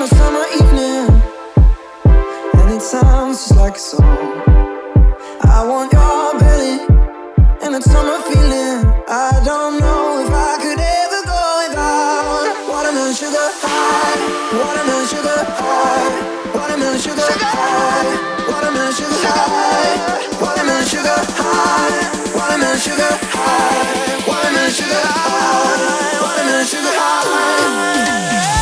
[0.00, 1.08] on a summer evening,
[2.56, 4.32] and it sounds just like a song.
[5.44, 6.80] I want your belly
[7.60, 8.88] and that summer feeling.
[9.08, 14.16] I don't know if I could ever go without watermelon sugar high,
[14.56, 16.08] watermelon sugar high,
[16.56, 18.08] watermelon sugar high,
[18.48, 20.00] watermelon sugar high,
[20.40, 21.92] watermelon sugar high,
[22.32, 28.59] watermelon sugar high, watermelon sugar high, watermelon sugar high.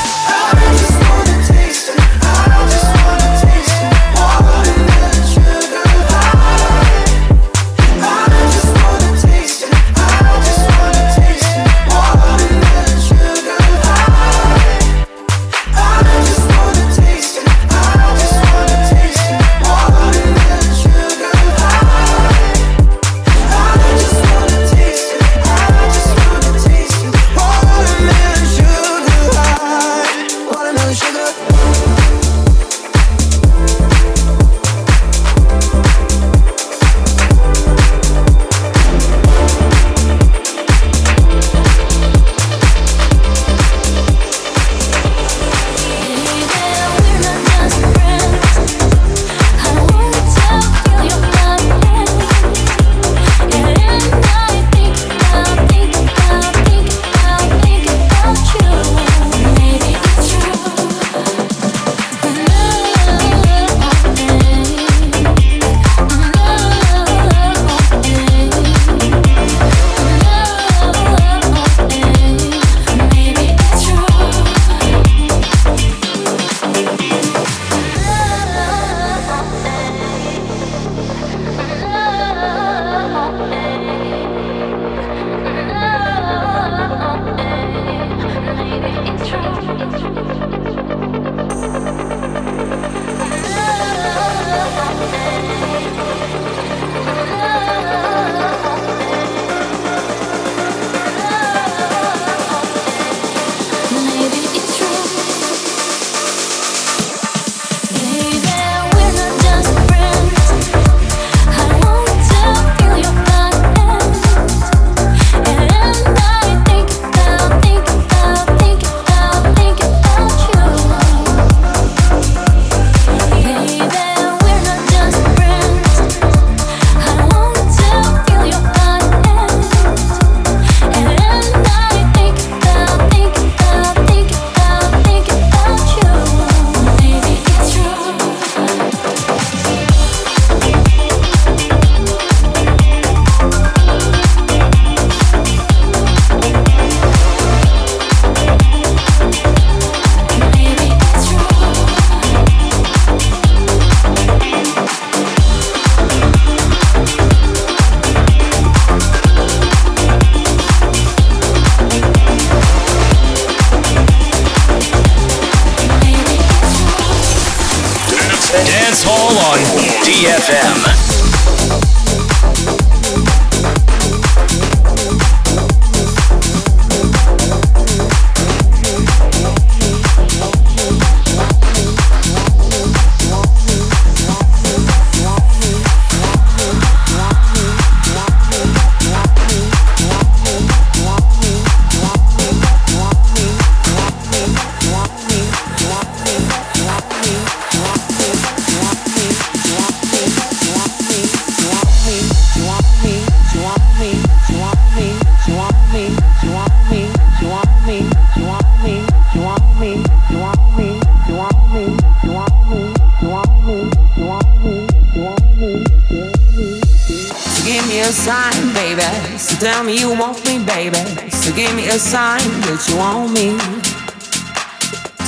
[222.09, 223.53] Sign that you want me.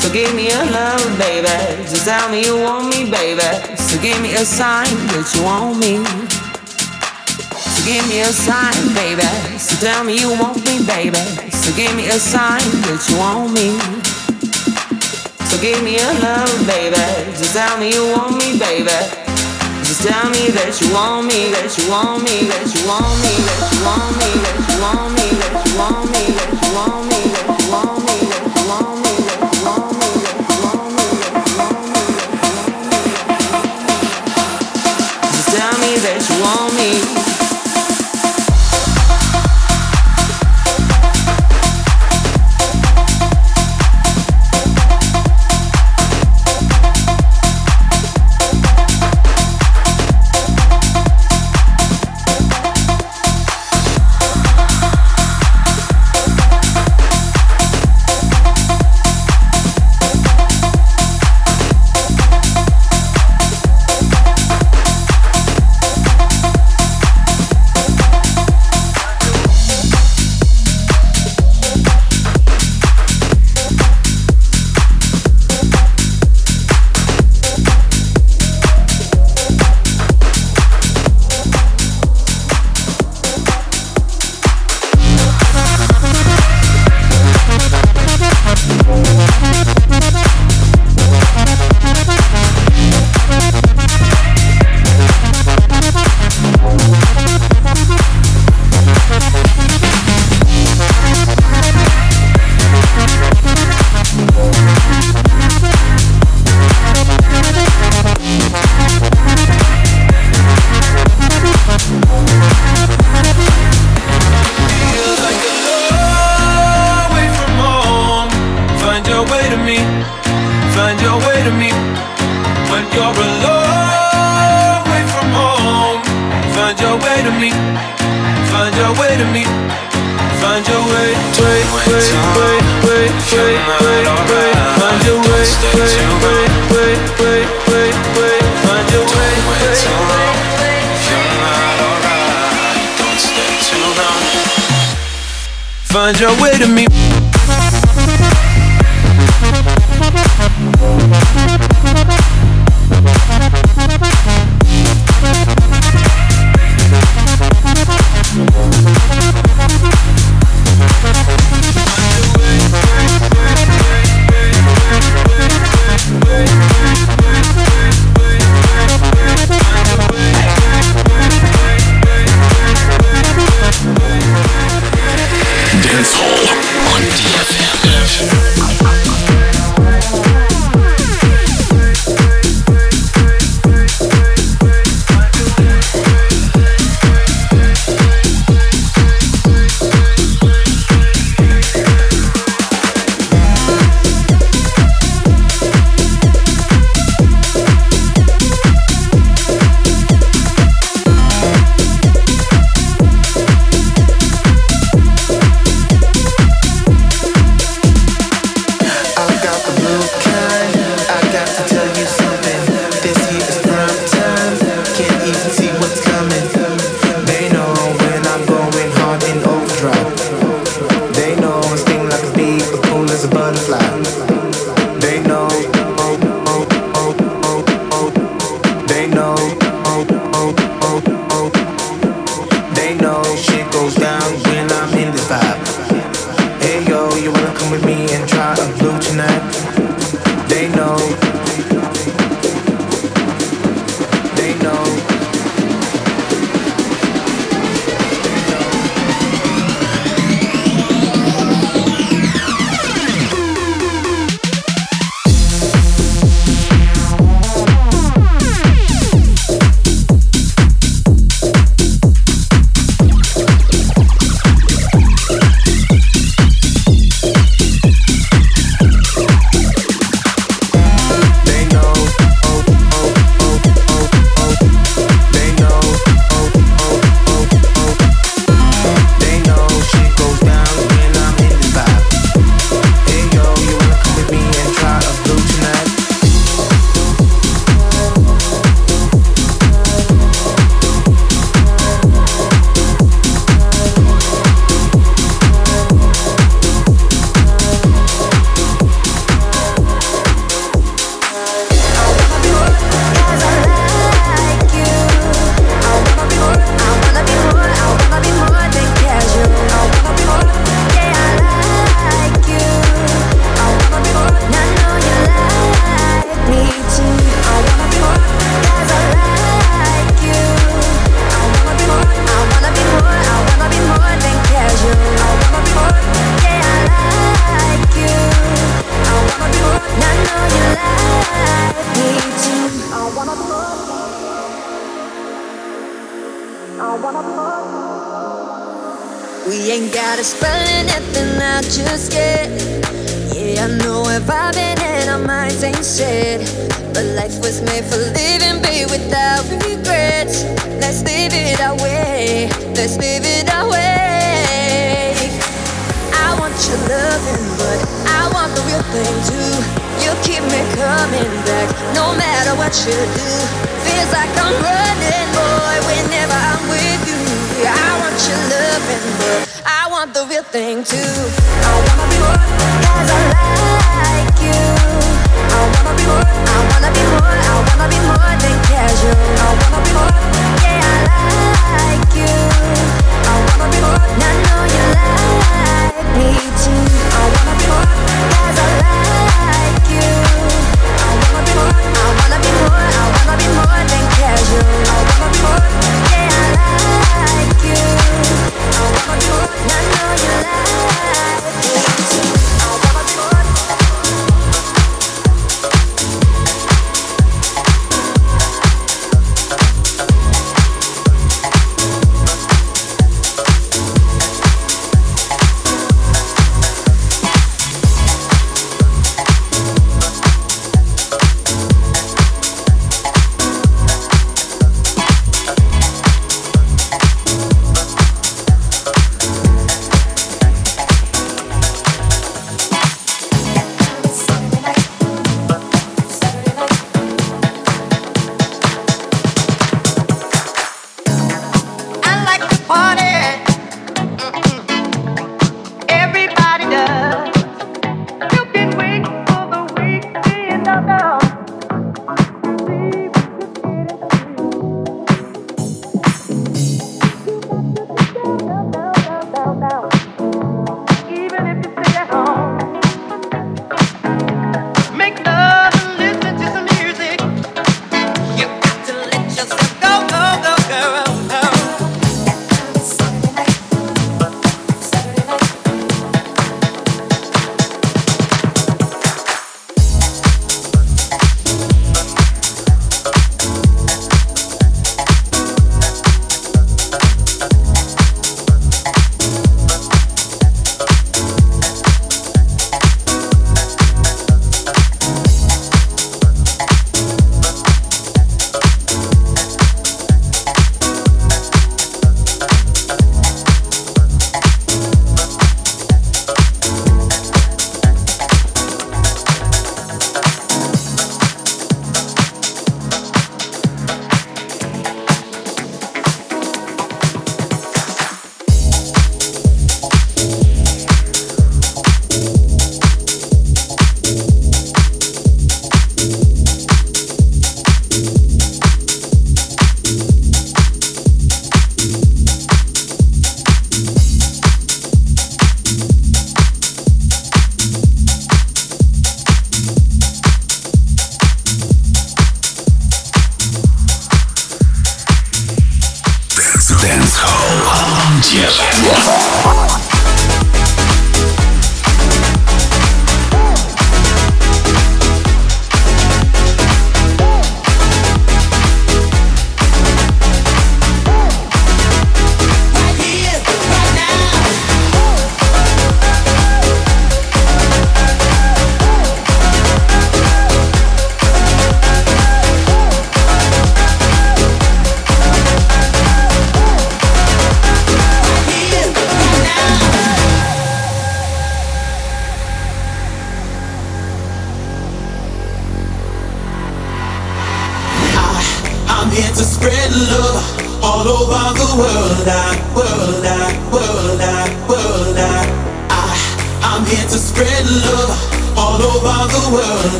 [0.00, 1.52] So give me a love, baby.
[1.84, 3.50] Just tell me you want me, baby.
[3.76, 6.00] So give me a sign that you want me.
[7.52, 9.28] So give me a sign, baby.
[9.58, 11.20] So tell me you want me, baby.
[11.52, 13.76] So give me a sign that you want me.
[15.50, 17.04] So give me a love, baby.
[17.36, 19.29] Just tell me you want me, baby.
[19.90, 23.34] Just tell me that you want me, that you want me, that you want me,
[23.42, 25.19] that you want me, that you want me,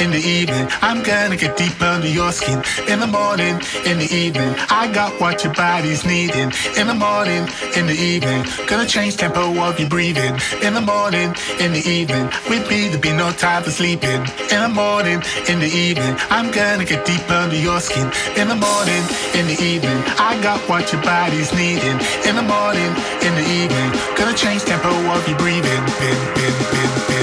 [0.00, 0.68] In the evening.
[0.82, 5.20] I'm gonna get deep under your skin in the morning, in the evening, I got
[5.20, 6.52] what your body's needing.
[6.76, 10.34] In the morning, in the evening, gonna change tempo of your breathing.
[10.62, 14.20] In the morning, in the evening, with me there be no time for sleeping.
[14.52, 18.10] In the morning, in the evening, I'm gonna get deep under your skin.
[18.36, 21.98] In the morning, in the evening, I got what your body's needing.
[22.28, 22.90] In the morning,
[23.26, 25.82] in the evening, gonna change tempo of your breathing.
[26.00, 27.13] Bin, bin, bin,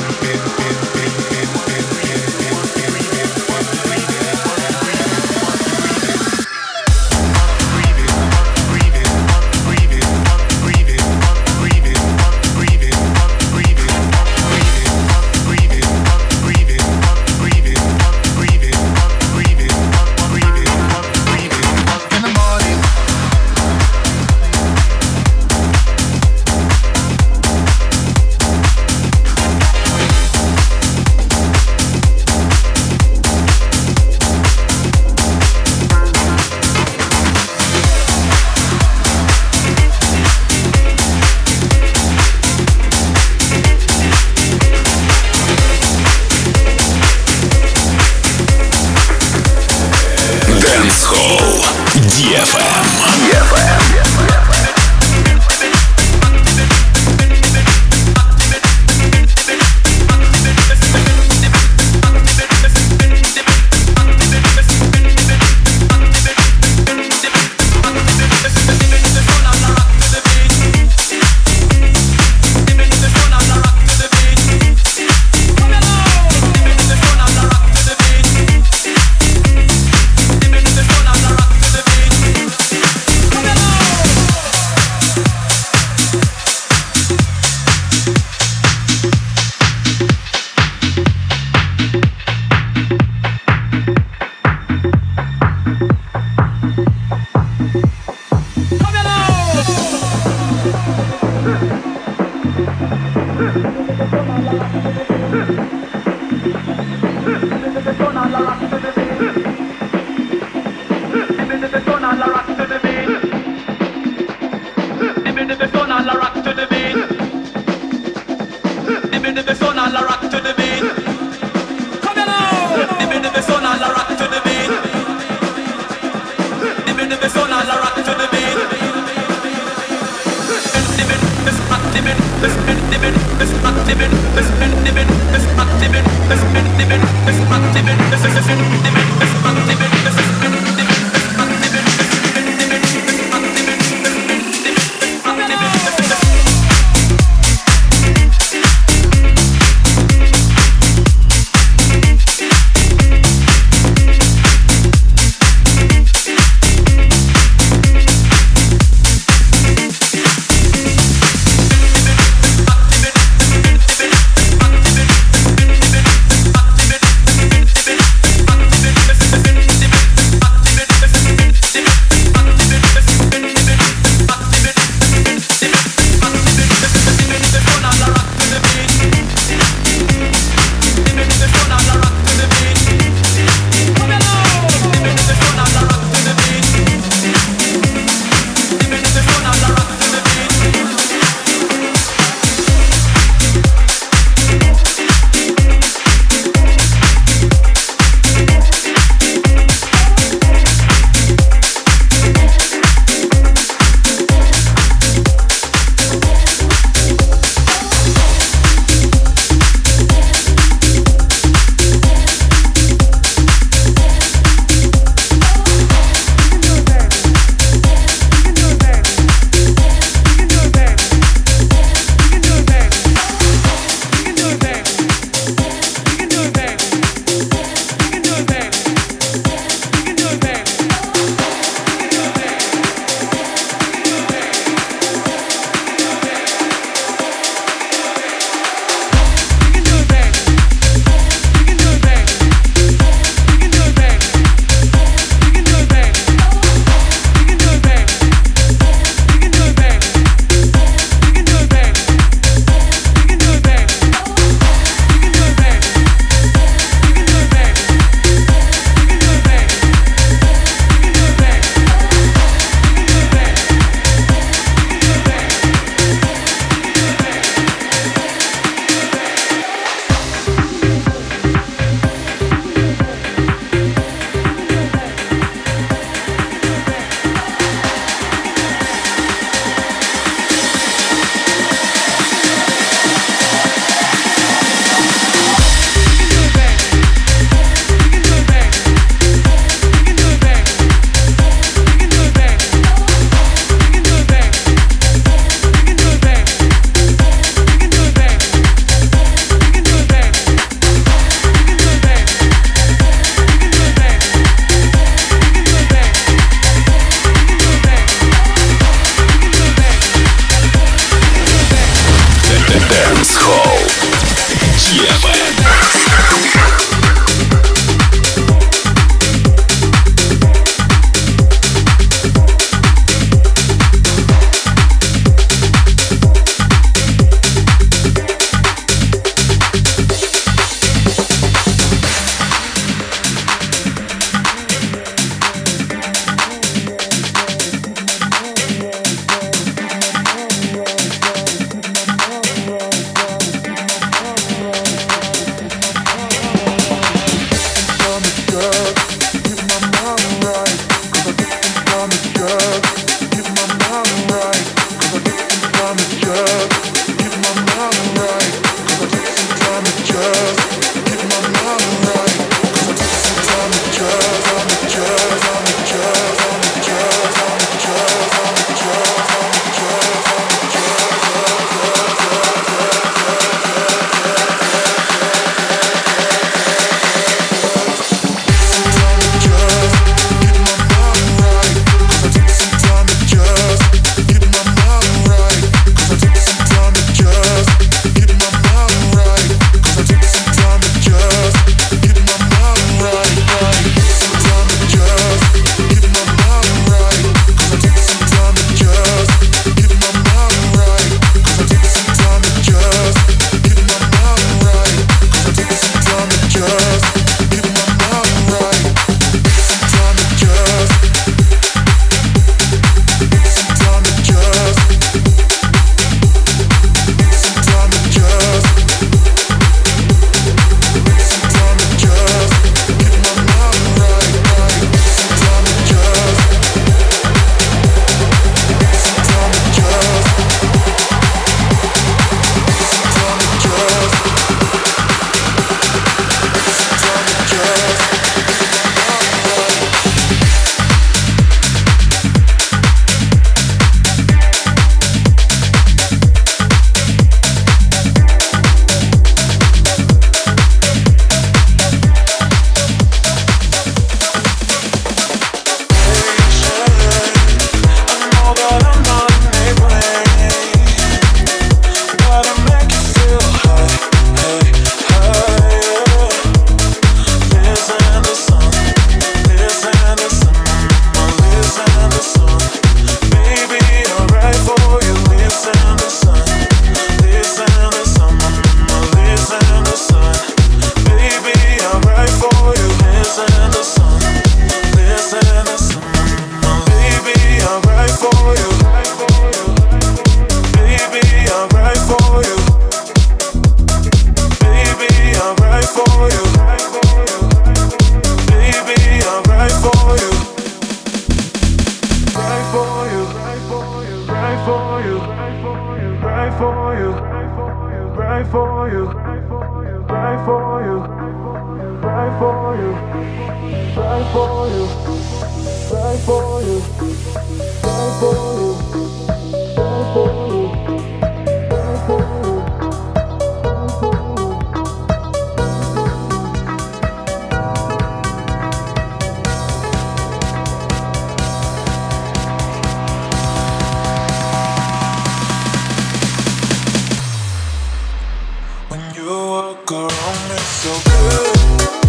[539.15, 542.00] You walk around me so good.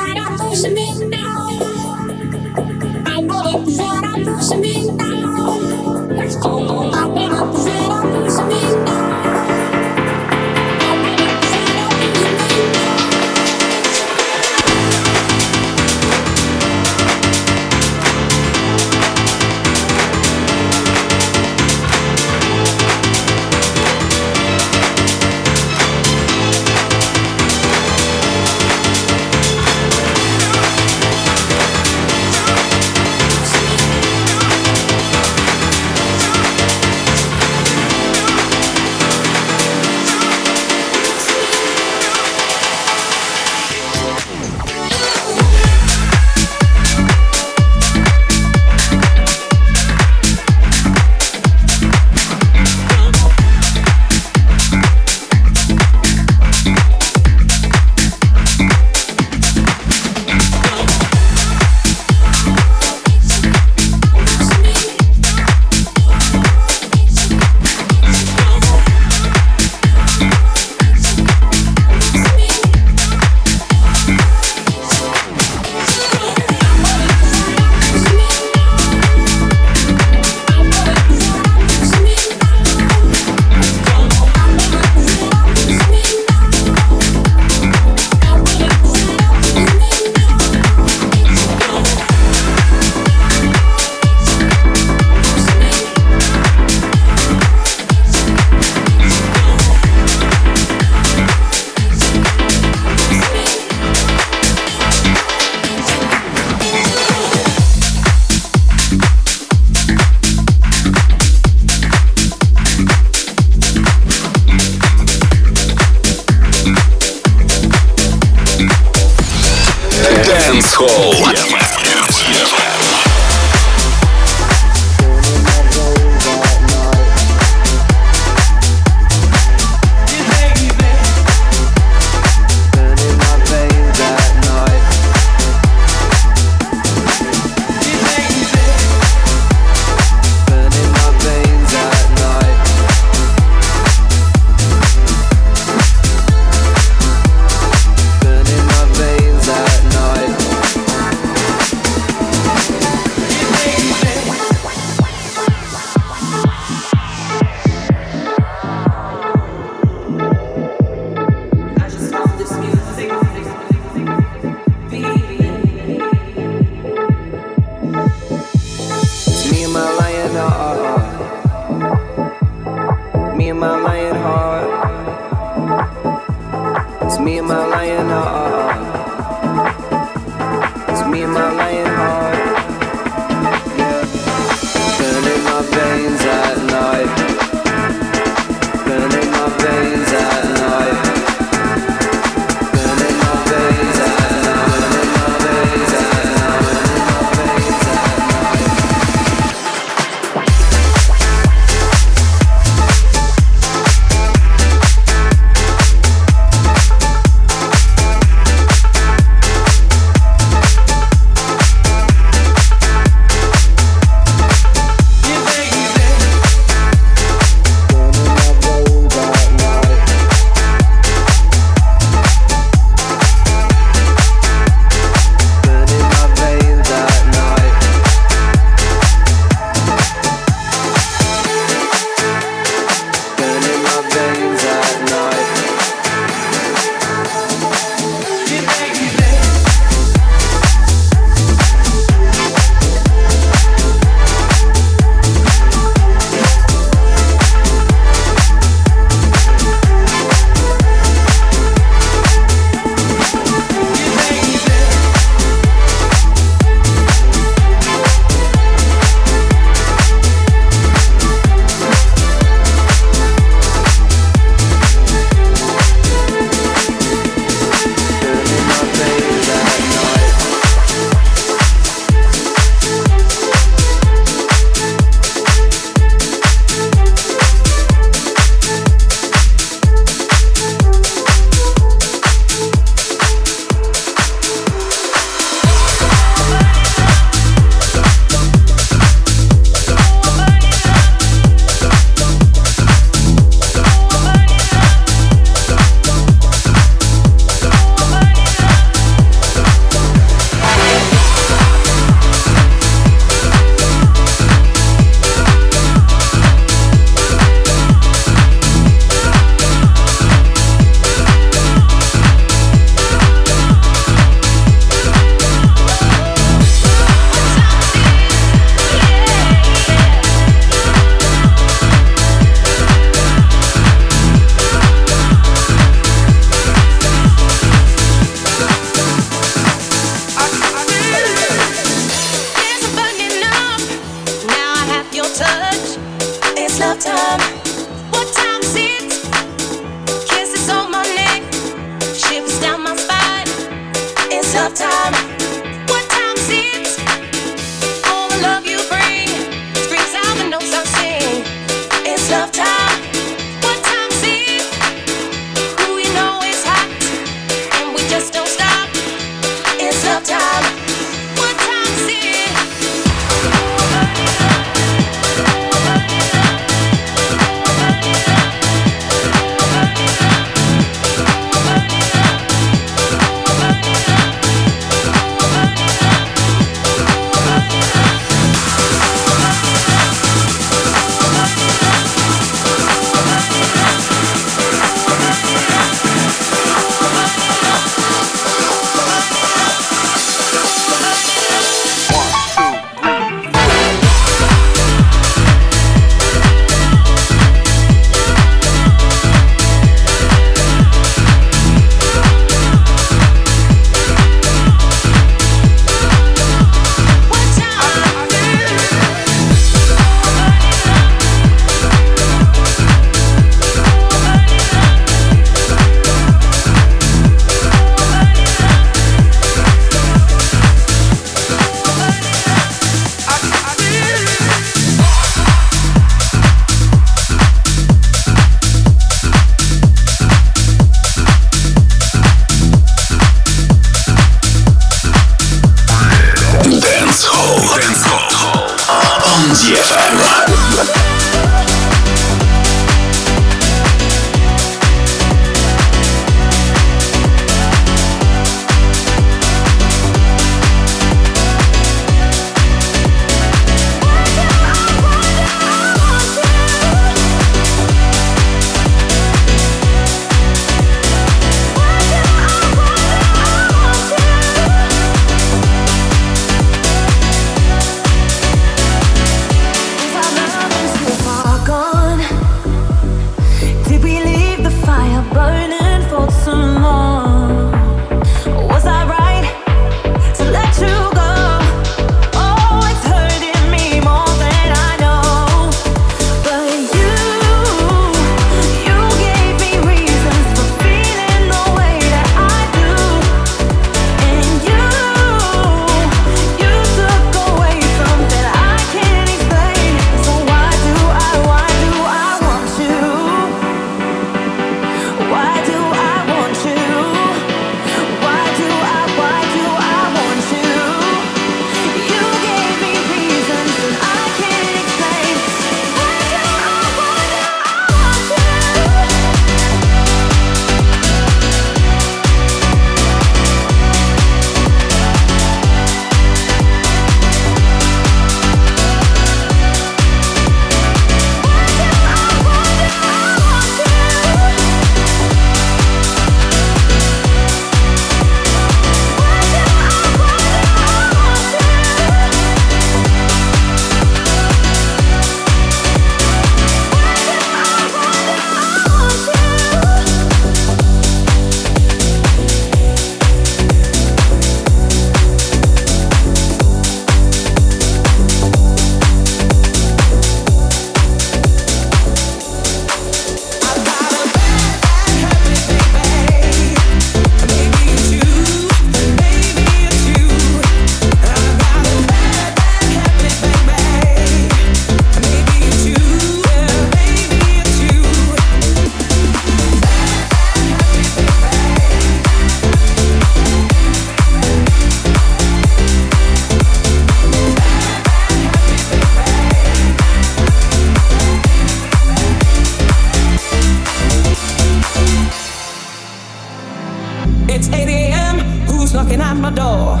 [597.60, 598.38] It's 8 a.m.
[598.68, 600.00] Who's knocking at my door?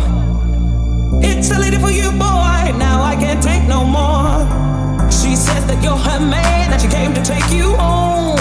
[1.22, 2.72] It's a lady for you, boy.
[2.78, 4.48] Now I can't take no more.
[5.10, 8.39] She says that you're her man, that she came to take you home.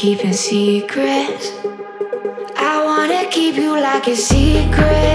[0.00, 1.52] Keeping secrets.
[2.56, 5.09] I wanna keep you like a secret.